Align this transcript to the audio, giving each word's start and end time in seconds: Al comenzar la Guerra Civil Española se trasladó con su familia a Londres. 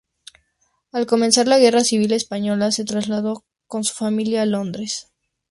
Al 0.91 1.05
comenzar 1.05 1.47
la 1.47 1.59
Guerra 1.59 1.83
Civil 1.83 2.11
Española 2.13 2.71
se 2.71 2.85
trasladó 2.85 3.45
con 3.67 3.83
su 3.83 3.93
familia 3.93 4.41
a 4.41 4.47
Londres. 4.47 5.13